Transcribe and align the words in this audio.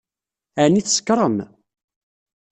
Ɛni 0.63 0.81
tsekṛem? 0.83 1.37